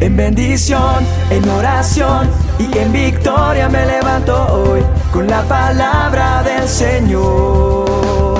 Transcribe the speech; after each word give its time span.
En 0.00 0.16
bendición, 0.16 1.04
en 1.28 1.48
oración 1.48 2.30
y 2.56 2.78
en 2.78 2.92
victoria 2.92 3.68
me 3.68 3.84
levanto 3.84 4.32
hoy 4.54 4.80
con 5.12 5.26
la 5.26 5.42
palabra 5.42 6.40
del 6.44 6.68
Señor. 6.68 8.38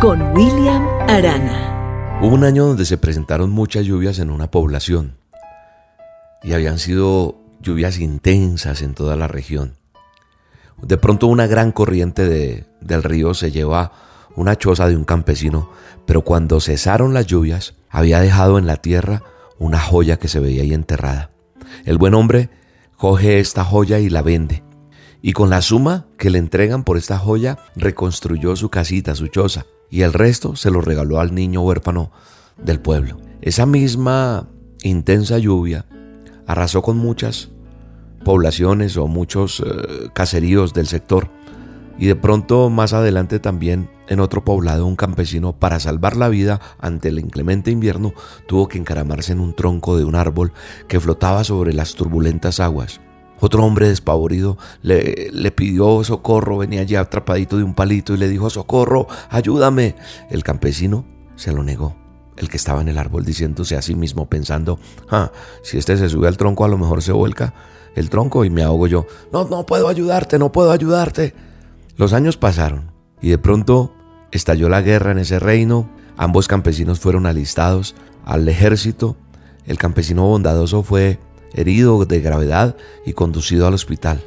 Con 0.00 0.22
William 0.32 0.84
Arana. 1.08 2.18
Hubo 2.20 2.34
un 2.34 2.42
año 2.42 2.66
donde 2.66 2.84
se 2.84 2.98
presentaron 2.98 3.50
muchas 3.50 3.84
lluvias 3.84 4.18
en 4.18 4.30
una 4.30 4.50
población 4.50 5.16
y 6.42 6.52
habían 6.52 6.80
sido 6.80 7.36
lluvias 7.60 8.00
intensas 8.00 8.82
en 8.82 8.94
toda 8.94 9.14
la 9.14 9.28
región. 9.28 9.76
De 10.82 10.98
pronto 10.98 11.28
una 11.28 11.46
gran 11.46 11.70
corriente 11.70 12.28
de, 12.28 12.64
del 12.80 13.04
río 13.04 13.34
se 13.34 13.52
lleva 13.52 13.92
una 14.36 14.56
choza 14.56 14.88
de 14.88 14.96
un 14.96 15.04
campesino, 15.04 15.70
pero 16.06 16.22
cuando 16.22 16.60
cesaron 16.60 17.14
las 17.14 17.26
lluvias, 17.26 17.74
había 17.90 18.20
dejado 18.20 18.58
en 18.58 18.66
la 18.66 18.76
tierra 18.76 19.22
una 19.58 19.80
joya 19.80 20.18
que 20.18 20.28
se 20.28 20.40
veía 20.40 20.62
ahí 20.62 20.74
enterrada. 20.74 21.30
El 21.84 21.98
buen 21.98 22.14
hombre 22.14 22.50
coge 22.96 23.40
esta 23.40 23.64
joya 23.64 23.98
y 23.98 24.08
la 24.08 24.22
vende, 24.22 24.62
y 25.22 25.32
con 25.32 25.50
la 25.50 25.62
suma 25.62 26.06
que 26.18 26.30
le 26.30 26.38
entregan 26.38 26.84
por 26.84 26.96
esta 26.96 27.18
joya 27.18 27.58
reconstruyó 27.74 28.54
su 28.56 28.68
casita, 28.68 29.14
su 29.14 29.28
choza, 29.28 29.66
y 29.90 30.02
el 30.02 30.12
resto 30.12 30.56
se 30.56 30.70
lo 30.70 30.80
regaló 30.80 31.20
al 31.20 31.34
niño 31.34 31.62
huérfano 31.62 32.12
del 32.62 32.80
pueblo. 32.80 33.18
Esa 33.40 33.66
misma 33.66 34.48
intensa 34.82 35.38
lluvia 35.38 35.86
arrasó 36.46 36.82
con 36.82 36.96
muchas 36.96 37.50
poblaciones 38.24 38.96
o 38.96 39.06
muchos 39.06 39.60
eh, 39.60 40.08
caseríos 40.12 40.74
del 40.74 40.86
sector. 40.86 41.30
Y 41.98 42.06
de 42.06 42.16
pronto 42.16 42.68
más 42.70 42.92
adelante 42.92 43.38
también 43.38 43.88
en 44.08 44.20
otro 44.20 44.44
poblado 44.44 44.86
un 44.86 44.96
campesino 44.96 45.52
para 45.54 45.80
salvar 45.80 46.16
la 46.16 46.28
vida 46.28 46.60
ante 46.78 47.08
el 47.08 47.18
inclemente 47.18 47.70
invierno 47.70 48.12
tuvo 48.46 48.68
que 48.68 48.78
encaramarse 48.78 49.32
en 49.32 49.40
un 49.40 49.54
tronco 49.54 49.96
de 49.96 50.04
un 50.04 50.14
árbol 50.14 50.52
que 50.88 51.00
flotaba 51.00 51.44
sobre 51.44 51.72
las 51.72 51.94
turbulentas 51.94 52.60
aguas. 52.60 53.00
Otro 53.40 53.64
hombre 53.64 53.88
despavorido 53.88 54.56
le, 54.82 55.50
pidió 55.50 56.02
socorro, 56.04 56.58
venía 56.58 56.82
ya 56.84 57.00
atrapadito 57.00 57.58
de 57.58 57.64
un 57.64 57.74
palito 57.74 58.14
y 58.14 58.16
le 58.16 58.28
dijo, 58.28 58.48
socorro, 58.48 59.08
ayúdame. 59.28 59.94
El 60.30 60.42
campesino 60.42 61.04
se 61.34 61.52
lo 61.52 61.62
negó, 61.62 61.96
el 62.36 62.48
que 62.48 62.56
estaba 62.56 62.80
en 62.80 62.88
el 62.88 62.96
árbol 62.96 63.26
diciéndose 63.26 63.76
a 63.76 63.82
sí 63.82 63.94
mismo, 63.94 64.26
pensando, 64.26 64.78
ah, 65.10 65.32
si 65.62 65.76
este 65.76 65.98
se 65.98 66.08
sube 66.08 66.28
al 66.28 66.38
tronco 66.38 66.64
a 66.64 66.68
lo 66.68 66.78
mejor 66.78 67.02
se 67.02 67.12
vuelca 67.12 67.52
el 67.94 68.10
tronco 68.10 68.44
y 68.44 68.50
me 68.50 68.62
ahogo 68.62 68.86
yo. 68.86 69.06
No, 69.32 69.44
no 69.44 69.66
puedo 69.66 69.88
ayudarte, 69.88 70.38
no 70.38 70.52
puedo 70.52 70.70
ayudarte. 70.70 71.34
Los 71.96 72.12
años 72.12 72.36
pasaron 72.36 72.92
y 73.20 73.30
de 73.30 73.38
pronto 73.38 73.94
estalló 74.30 74.68
la 74.68 74.82
guerra 74.82 75.12
en 75.12 75.18
ese 75.18 75.38
reino. 75.38 75.90
Ambos 76.16 76.48
campesinos 76.48 77.00
fueron 77.00 77.26
alistados 77.26 77.94
al 78.24 78.48
ejército. 78.48 79.16
El 79.66 79.78
campesino 79.78 80.26
bondadoso 80.26 80.82
fue 80.82 81.18
herido 81.54 82.04
de 82.04 82.20
gravedad 82.20 82.76
y 83.04 83.12
conducido 83.12 83.66
al 83.66 83.74
hospital. 83.74 84.22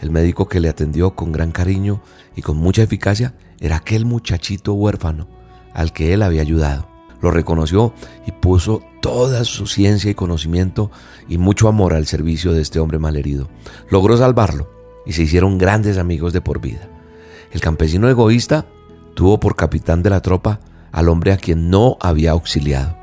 El 0.00 0.10
médico 0.10 0.48
que 0.48 0.60
le 0.60 0.68
atendió 0.68 1.14
con 1.14 1.32
gran 1.32 1.52
cariño 1.52 2.02
y 2.34 2.42
con 2.42 2.56
mucha 2.56 2.82
eficacia 2.82 3.34
era 3.60 3.76
aquel 3.76 4.04
muchachito 4.04 4.74
huérfano 4.74 5.28
al 5.74 5.92
que 5.92 6.12
él 6.12 6.22
había 6.22 6.42
ayudado 6.42 6.92
lo 7.22 7.30
reconoció 7.30 7.94
y 8.26 8.32
puso 8.32 8.82
toda 9.00 9.44
su 9.44 9.66
ciencia 9.66 10.10
y 10.10 10.14
conocimiento 10.14 10.90
y 11.28 11.38
mucho 11.38 11.68
amor 11.68 11.94
al 11.94 12.06
servicio 12.06 12.52
de 12.52 12.60
este 12.60 12.80
hombre 12.80 12.98
malherido. 12.98 13.48
Logró 13.88 14.16
salvarlo 14.18 14.68
y 15.06 15.12
se 15.12 15.22
hicieron 15.22 15.56
grandes 15.56 15.96
amigos 15.96 16.32
de 16.32 16.40
por 16.40 16.60
vida. 16.60 16.88
El 17.52 17.60
campesino 17.60 18.08
egoísta 18.08 18.66
tuvo 19.14 19.38
por 19.38 19.56
capitán 19.56 20.02
de 20.02 20.10
la 20.10 20.20
tropa 20.20 20.60
al 20.90 21.08
hombre 21.08 21.32
a 21.32 21.36
quien 21.36 21.70
no 21.70 21.96
había 22.00 22.32
auxiliado. 22.32 22.96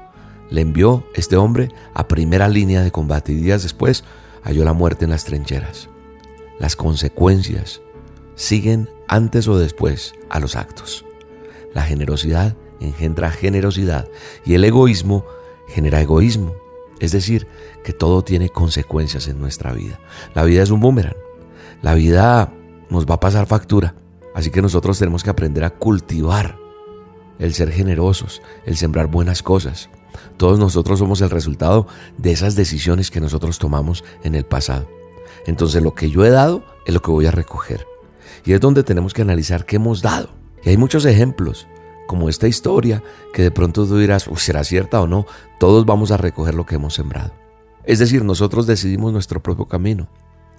Le 0.50 0.62
envió 0.62 1.06
este 1.14 1.38
hombre 1.38 1.70
a 1.94 2.08
primera 2.08 2.48
línea 2.48 2.82
de 2.82 2.92
combate 2.92 3.32
y 3.32 3.36
días 3.36 3.64
después 3.64 4.04
halló 4.44 4.66
la 4.66 4.74
muerte 4.74 5.06
en 5.06 5.12
las 5.12 5.26
trincheras. 5.26 5.90
Las 6.60 6.76
consecuencias 6.76 7.82
siguen 8.36 8.90
antes 9.08 9.48
o 9.48 9.58
después 9.58 10.14
a 10.30 10.40
los 10.40 10.56
actos. 10.56 11.06
La 11.74 11.84
generosidad 11.84 12.56
engendra 12.80 13.32
generosidad 13.32 14.08
y 14.46 14.54
el 14.54 14.64
egoísmo 14.64 15.26
genera 15.68 16.02
egoísmo. 16.02 16.56
Es 17.00 17.12
decir, 17.12 17.48
que 17.84 17.94
todo 17.94 18.24
tiene 18.24 18.50
consecuencias 18.50 19.28
en 19.28 19.40
nuestra 19.40 19.72
vida. 19.74 20.00
La 20.34 20.44
vida 20.44 20.64
es 20.64 20.70
un 20.70 20.80
boomerang. 20.80 21.16
La 21.82 21.94
vida 21.94 22.52
nos 22.90 23.06
va 23.06 23.16
a 23.16 23.20
pasar 23.20 23.46
factura. 23.46 23.96
Así 24.40 24.52
que 24.52 24.62
nosotros 24.62 24.98
tenemos 24.98 25.22
que 25.22 25.32
aprender 25.32 25.66
a 25.66 25.70
cultivar 25.70 26.58
el 27.40 27.54
ser 27.54 27.74
generosos, 27.74 28.42
el 28.66 28.78
sembrar 28.78 29.08
buenas 29.08 29.44
cosas. 29.44 29.90
Todos 30.38 30.58
nosotros 30.58 31.00
somos 31.00 31.20
el 31.20 31.30
resultado 31.30 31.88
de 32.18 32.32
esas 32.32 32.56
decisiones 32.56 33.12
que 33.12 33.20
nosotros 33.20 33.60
tomamos 33.60 34.06
en 34.24 34.36
el 34.36 34.46
pasado. 34.46 34.88
Entonces 35.46 35.84
lo 35.84 35.94
que 35.94 36.10
yo 36.10 36.24
he 36.24 36.30
dado 36.30 36.64
es 36.86 36.94
lo 36.94 37.02
que 37.02 37.12
voy 37.12 37.26
a 37.26 37.32
recoger. 37.32 37.86
Y 38.46 38.54
es 38.54 38.62
donde 38.62 38.84
tenemos 38.84 39.14
que 39.14 39.24
analizar 39.24 39.66
qué 39.66 39.76
hemos 39.76 40.02
dado. 40.02 40.30
Y 40.64 40.70
hay 40.70 40.78
muchos 40.78 41.04
ejemplos 41.04 41.68
como 42.08 42.30
esta 42.30 42.48
historia, 42.48 43.04
que 43.34 43.42
de 43.42 43.52
pronto 43.52 43.86
tú 43.86 43.98
dirás, 43.98 44.30
¿será 44.38 44.64
cierta 44.64 45.02
o 45.02 45.08
no? 45.08 45.26
Todos 45.60 45.86
vamos 45.86 46.12
a 46.12 46.18
recoger 46.18 46.56
lo 46.56 46.66
que 46.66 46.76
hemos 46.76 46.94
sembrado. 46.94 47.34
Es 47.84 48.00
decir, 48.00 48.24
nosotros 48.24 48.68
decidimos 48.68 49.12
nuestro 49.12 49.44
propio 49.44 49.66
camino, 49.66 50.08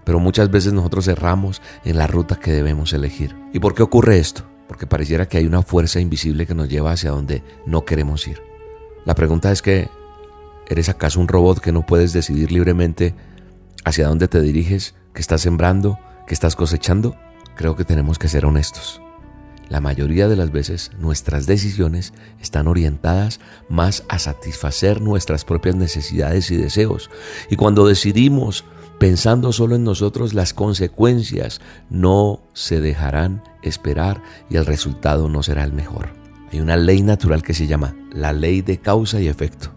pero 0.04 0.18
muchas 0.18 0.50
veces 0.50 0.72
nosotros 0.72 1.08
erramos 1.08 1.60
en 1.84 1.98
la 1.98 2.06
ruta 2.06 2.36
que 2.36 2.52
debemos 2.52 2.92
elegir. 2.92 3.36
¿Y 3.52 3.58
por 3.58 3.74
qué 3.74 3.82
ocurre 3.82 4.18
esto? 4.18 4.44
Porque 4.68 4.86
pareciera 4.86 5.28
que 5.28 5.38
hay 5.38 5.46
una 5.46 5.62
fuerza 5.62 6.00
invisible 6.00 6.46
que 6.46 6.54
nos 6.54 6.68
lleva 6.68 6.92
hacia 6.92 7.10
donde 7.10 7.42
no 7.66 7.84
queremos 7.84 8.26
ir. 8.26 8.40
La 9.04 9.14
pregunta 9.14 9.50
es 9.50 9.62
que, 9.62 9.88
¿eres 10.68 10.88
acaso 10.88 11.20
un 11.20 11.28
robot 11.28 11.60
que 11.60 11.72
no 11.72 11.86
puedes 11.86 12.12
decidir 12.12 12.52
libremente 12.52 13.14
hacia 13.84 14.08
dónde 14.08 14.28
te 14.28 14.40
diriges, 14.40 14.94
qué 15.14 15.20
estás 15.20 15.40
sembrando, 15.40 15.98
qué 16.26 16.34
estás 16.34 16.56
cosechando? 16.56 17.16
Creo 17.56 17.76
que 17.76 17.84
tenemos 17.84 18.18
que 18.18 18.28
ser 18.28 18.46
honestos. 18.46 19.00
La 19.70 19.80
mayoría 19.80 20.26
de 20.26 20.34
las 20.34 20.50
veces 20.50 20.90
nuestras 20.98 21.46
decisiones 21.46 22.12
están 22.40 22.66
orientadas 22.66 23.38
más 23.68 24.04
a 24.08 24.18
satisfacer 24.18 25.00
nuestras 25.00 25.44
propias 25.44 25.76
necesidades 25.76 26.50
y 26.50 26.56
deseos. 26.56 27.08
Y 27.50 27.56
cuando 27.56 27.86
decidimos 27.86 28.64
pensando 29.00 29.50
solo 29.50 29.76
en 29.76 29.82
nosotros, 29.82 30.34
las 30.34 30.52
consecuencias 30.52 31.62
no 31.88 32.42
se 32.52 32.82
dejarán 32.82 33.42
esperar 33.62 34.22
y 34.50 34.56
el 34.56 34.66
resultado 34.66 35.30
no 35.30 35.42
será 35.42 35.64
el 35.64 35.72
mejor. 35.72 36.10
Hay 36.52 36.60
una 36.60 36.76
ley 36.76 37.00
natural 37.02 37.42
que 37.42 37.54
se 37.54 37.66
llama 37.66 37.96
la 38.12 38.34
ley 38.34 38.60
de 38.60 38.76
causa 38.76 39.18
y 39.18 39.28
efecto. 39.28 39.70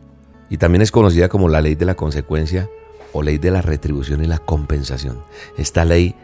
Y 0.50 0.58
también 0.58 0.82
es 0.82 0.92
conocida 0.92 1.30
como 1.30 1.48
la 1.48 1.62
ley 1.62 1.76
de 1.76 1.86
la 1.86 1.96
consecuencia 1.96 2.70
o 3.14 3.24
ley 3.24 3.38
de 3.38 3.52
la 3.52 3.62
retribución 3.62 4.22
y 4.26 4.28
la 4.28 4.40
compensación. 4.40 5.24
Esta 5.58 5.86
ley 5.86 6.16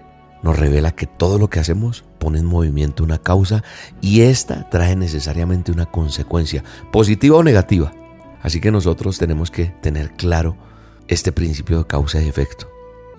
nos 0.44 0.60
revela 0.60 0.92
que 0.92 1.08
todo 1.08 1.40
lo 1.40 1.50
que 1.50 1.62
hacemos 1.62 2.04
pone 2.18 2.40
en 2.40 2.46
movimiento 2.46 3.06
una 3.06 3.20
causa 3.20 3.64
y 4.02 4.22
esta 4.22 4.70
trae 4.70 4.98
necesariamente 4.98 5.72
una 5.72 5.86
consecuencia, 5.86 6.66
positiva 6.92 7.38
o 7.38 7.44
negativa. 7.44 7.94
Así 8.44 8.60
que 8.60 8.72
nosotros 8.72 9.18
tenemos 9.18 9.52
que 9.52 9.68
tener 9.81 10.12
claro 10.16 10.58
este 11.08 11.31
principio 11.31 11.78
de 11.78 11.88
causa 11.88 12.22
y 12.22 12.28
efecto. 12.28 12.68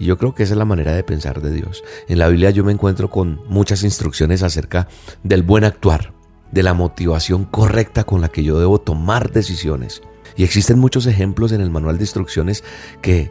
Y 0.01 0.07
yo 0.07 0.17
creo 0.17 0.35
que 0.35 0.45
esa 0.45 0.55
es 0.55 0.59
la 0.59 0.65
manera 0.65 0.95
de 0.95 1.05
pensar 1.05 1.43
de 1.43 1.53
Dios. 1.53 1.85
En 2.09 2.19
la 2.19 2.29
Biblia 2.29 2.49
yo 2.51 2.65
me 2.65 2.73
encuentro 2.73 3.11
con 3.11 3.43
muchas 3.49 3.85
instrucciones 3.85 4.43
acerca 4.43 4.89
del 5.23 5.43
buen 5.43 5.63
actuar, 5.63 6.15
de 6.51 6.63
la 6.63 6.73
motivación 6.73 7.45
correcta 7.45 8.05
con 8.05 8.23
la 8.23 8.31
que 8.31 8.43
yo 8.43 8.59
debo 8.59 8.81
tomar 8.81 9.31
decisiones. 9.31 10.01
Y 10.37 10.45
existen 10.45 10.79
muchos 10.79 11.05
ejemplos 11.07 11.53
en 11.53 11.61
el 11.61 11.71
manual 11.71 11.99
de 11.99 12.05
instrucciones 12.05 12.65
que, 13.03 13.31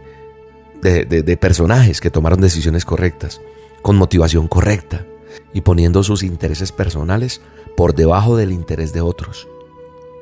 de, 0.83 1.05
de 1.05 1.37
personajes 1.37 1.99
que 2.01 2.11
tomaron 2.11 2.39
decisiones 2.39 2.85
correctas 2.85 3.41
con 3.81 3.95
motivación 3.95 4.47
correcta 4.47 5.07
y 5.53 5.61
poniendo 5.61 6.03
sus 6.03 6.21
intereses 6.21 6.71
personales 6.71 7.41
por 7.75 7.95
debajo 7.95 8.37
del 8.37 8.51
interés 8.51 8.93
de 8.93 9.01
otros. 9.01 9.47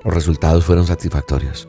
Los 0.06 0.14
resultados 0.14 0.64
fueron 0.64 0.88
satisfactorios. 0.88 1.68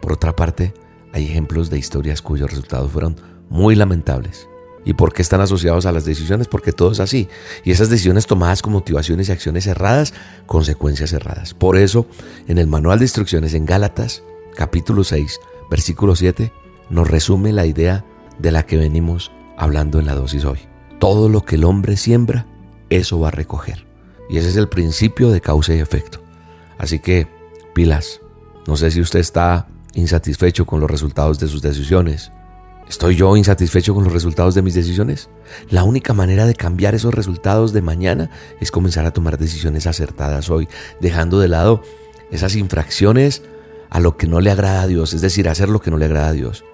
Por 0.00 0.12
otra 0.12 0.34
parte, 0.34 0.74
hay 1.12 1.26
ejemplos 1.26 1.70
de 1.70 1.78
historias 1.78 2.20
cuyos 2.20 2.50
resultados 2.50 2.90
fueron 2.90 3.16
muy 3.48 3.74
lamentables. 3.74 4.48
¿Y 4.84 4.94
por 4.94 5.12
qué 5.12 5.22
están 5.22 5.40
asociados 5.40 5.86
a 5.86 5.92
las 5.92 6.04
decisiones? 6.04 6.48
Porque 6.48 6.72
todo 6.72 6.92
es 6.92 7.00
así. 7.00 7.28
Y 7.64 7.72
esas 7.72 7.90
decisiones 7.90 8.26
tomadas 8.26 8.62
con 8.62 8.72
motivaciones 8.72 9.28
y 9.28 9.32
acciones 9.32 9.66
erradas, 9.66 10.14
consecuencias 10.46 11.12
erradas. 11.12 11.52
Por 11.52 11.76
eso, 11.76 12.06
en 12.46 12.58
el 12.58 12.68
manual 12.68 12.98
de 12.98 13.04
instrucciones 13.04 13.54
en 13.54 13.66
Gálatas, 13.66 14.22
capítulo 14.56 15.04
6, 15.04 15.40
versículo 15.70 16.16
7, 16.16 16.52
nos 16.90 17.08
resume 17.08 17.52
la 17.52 17.66
idea 17.66 18.04
de 18.38 18.50
la 18.50 18.64
que 18.64 18.78
venimos 18.78 19.30
hablando 19.58 19.98
en 19.98 20.06
la 20.06 20.14
dosis 20.14 20.44
hoy. 20.44 20.60
Todo 20.98 21.28
lo 21.28 21.44
que 21.44 21.56
el 21.56 21.64
hombre 21.64 21.96
siembra, 21.96 22.46
eso 22.88 23.20
va 23.20 23.28
a 23.28 23.32
recoger. 23.32 23.86
Y 24.30 24.38
ese 24.38 24.48
es 24.48 24.56
el 24.56 24.68
principio 24.68 25.30
de 25.30 25.40
causa 25.40 25.74
y 25.74 25.80
efecto. 25.80 26.20
Así 26.78 26.98
que, 26.98 27.26
pilas, 27.74 28.20
no 28.66 28.76
sé 28.76 28.90
si 28.90 29.00
usted 29.00 29.20
está 29.20 29.68
insatisfecho 29.94 30.64
con 30.64 30.80
los 30.80 30.90
resultados 30.90 31.38
de 31.38 31.48
sus 31.48 31.62
decisiones. 31.62 32.30
¿Estoy 32.88 33.16
yo 33.16 33.36
insatisfecho 33.36 33.94
con 33.94 34.04
los 34.04 34.12
resultados 34.14 34.54
de 34.54 34.62
mis 34.62 34.72
decisiones? 34.72 35.28
La 35.68 35.84
única 35.84 36.14
manera 36.14 36.46
de 36.46 36.54
cambiar 36.54 36.94
esos 36.94 37.12
resultados 37.12 37.74
de 37.74 37.82
mañana 37.82 38.30
es 38.60 38.70
comenzar 38.70 39.04
a 39.04 39.10
tomar 39.10 39.36
decisiones 39.36 39.86
acertadas 39.86 40.48
hoy, 40.48 40.68
dejando 40.98 41.38
de 41.38 41.48
lado 41.48 41.82
esas 42.30 42.56
infracciones 42.56 43.42
a 43.90 44.00
lo 44.00 44.16
que 44.16 44.26
no 44.26 44.40
le 44.40 44.50
agrada 44.50 44.80
a 44.80 44.86
Dios, 44.86 45.12
es 45.12 45.20
decir, 45.20 45.50
hacer 45.50 45.68
lo 45.68 45.80
que 45.80 45.90
no 45.90 45.98
le 45.98 46.06
agrada 46.06 46.28
a 46.28 46.32
Dios. 46.32 46.64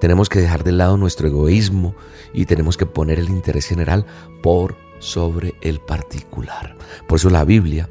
Tenemos 0.00 0.30
que 0.30 0.40
dejar 0.40 0.64
de 0.64 0.72
lado 0.72 0.96
nuestro 0.96 1.28
egoísmo 1.28 1.94
y 2.32 2.46
tenemos 2.46 2.78
que 2.78 2.86
poner 2.86 3.18
el 3.18 3.28
interés 3.28 3.66
general 3.66 4.06
por 4.42 4.76
sobre 5.00 5.54
el 5.60 5.80
particular. 5.80 6.78
Por 7.06 7.18
eso 7.18 7.28
la 7.28 7.44
Biblia, 7.44 7.90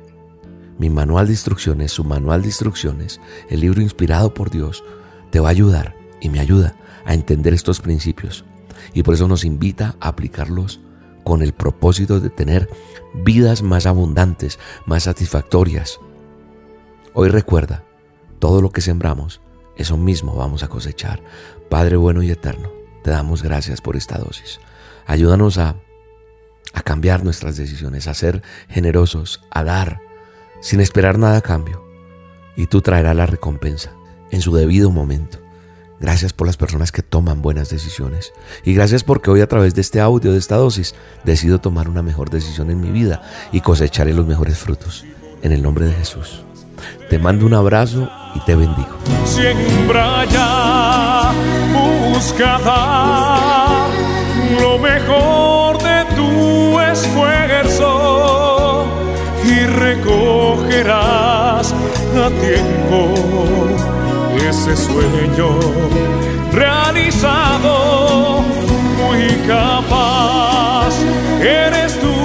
mi 0.79 0.89
manual 0.89 1.27
de 1.27 1.33
instrucciones, 1.33 1.91
su 1.91 2.03
manual 2.03 2.41
de 2.41 2.47
instrucciones, 2.47 3.21
el 3.49 3.59
libro 3.59 3.81
inspirado 3.81 4.33
por 4.33 4.49
Dios, 4.49 4.83
te 5.29 5.39
va 5.39 5.49
a 5.49 5.51
ayudar 5.51 5.95
y 6.21 6.29
me 6.29 6.39
ayuda 6.39 6.75
a 7.06 7.13
entender 7.13 7.53
estos 7.53 7.80
principios. 7.80 8.45
Y 8.94 9.03
por 9.03 9.13
eso 9.13 9.27
nos 9.27 9.44
invita 9.44 9.95
a 10.00 10.09
aplicarlos 10.09 10.80
con 11.24 11.42
el 11.42 11.53
propósito 11.53 12.19
de 12.19 12.30
tener 12.30 12.69
vidas 13.13 13.62
más 13.62 13.86
abundantes, 13.86 14.59
más 14.86 15.03
satisfactorias. 15.03 16.00
Hoy 17.13 17.30
recuerda, 17.30 17.83
todo 18.39 18.62
lo 18.62 18.71
que 18.71 18.81
sembramos, 18.81 19.42
eso 19.75 19.98
mismo 19.98 20.36
vamos 20.36 20.63
a 20.63 20.68
cosechar. 20.68 21.21
Padre 21.69 21.98
bueno 21.98 22.24
y 22.24 22.31
eterno, 22.31 22.71
te 23.03 23.12
damos 23.12 23.44
gracias 23.44 23.81
por 23.81 23.95
esta 23.95 24.18
dosis. 24.18 24.59
Ayúdanos 25.06 25.57
a, 25.57 25.75
cambiar 26.86 27.24
nuestras 27.24 27.57
decisiones, 27.57 28.07
a 28.07 28.13
ser 28.13 28.42
generosos, 28.69 29.42
a 29.51 29.63
dar, 29.63 30.00
sin 30.62 30.80
esperar 30.80 31.18
nada 31.18 31.38
a 31.38 31.42
cambio. 31.42 31.86
Y 32.56 32.68
tú 32.68 32.81
traerás 32.81 33.15
la 33.15 33.25
recompensa 33.25 33.92
en 34.31 34.42
su 34.42 34.56
debido 34.56 34.89
momento. 34.89 35.40
Gracias 36.01 36.33
por 36.33 36.48
las 36.48 36.57
personas 36.57 36.92
que 36.92 37.03
toman 37.03 37.44
buenas 37.44 37.69
decisiones. 37.69 38.33
Y 38.65 38.74
gracias 38.74 39.03
porque 39.03 39.30
hoy 39.30 39.42
a 39.42 39.48
través 39.48 39.75
de 39.75 39.81
este 39.81 40.01
audio, 40.01 40.31
de 40.31 40.39
esta 40.39 40.56
dosis, 40.56 40.95
decido 41.24 41.62
tomar 41.62 41.88
una 41.88 42.01
mejor 42.01 42.31
decisión 42.31 42.71
en 42.71 42.81
mi 42.81 42.89
vida 42.89 43.21
y 43.51 43.62
cosecharé 43.62 44.12
los 44.12 44.25
mejores 44.25 44.57
frutos. 44.57 45.06
En 45.44 45.51
el 45.51 45.62
nombre 45.62 45.86
de 45.86 45.94
Jesús. 45.94 46.42
Te 47.07 47.19
mando 47.19 47.45
un 47.45 47.53
abrazo 47.53 48.09
y 48.33 48.39
te 48.39 48.56
bendigo. 48.56 48.98
Siembra 49.25 50.25
ya, 50.25 51.33
busca 51.71 52.57
lo 54.59 54.80
mejor 54.80 55.77
de 55.83 56.03
tu 56.15 56.80
esfuerzo 56.80 57.92
y 59.45 59.59
recogerás 59.68 60.95
a 62.15 62.30
tiempo 62.42 63.70
ese 64.51 64.75
sueño 64.75 65.57
realizado, 66.51 68.42
muy 69.00 69.27
capaz 69.48 70.94
eres 71.42 71.98
tú, 72.01 72.15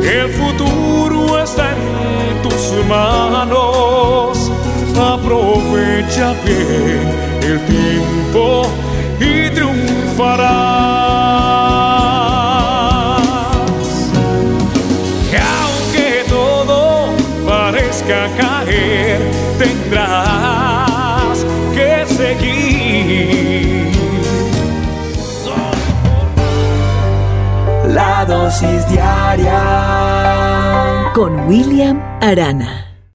el 0.00 0.28
futuro 0.28 1.42
está 1.42 1.72
en 1.72 2.42
tus 2.42 2.86
manos. 2.88 4.52
Aprovecha 4.96 6.32
bien 6.44 7.02
el 7.42 7.58
tiempo 7.66 8.62
y 9.18 9.50
triunfarás. 9.50 10.87
Que 21.78 22.06
seguir. 22.06 23.88
La 27.98 28.24
dosis 28.26 28.88
diaria 28.88 29.62
con 31.14 31.46
William 31.48 32.02
Arana. 32.20 32.87